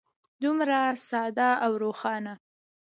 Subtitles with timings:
[0.41, 0.79] دومره
[1.09, 2.33] ساده او روښانه.